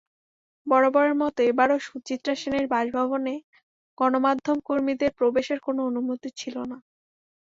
বরাবরের 0.67 1.15
মতো 1.21 1.39
এবারও 1.43 1.77
সুচিত্রা 1.79 2.33
সেনের 2.35 2.65
বাসভবনে 2.67 3.33
গণমাধ্যমকর্মীদের 3.97 5.11
প্রবেশের 5.19 5.59
কোনো 5.65 5.79
অনুমতি 5.89 6.29
ছিল 6.39 6.55
না। 6.71 6.77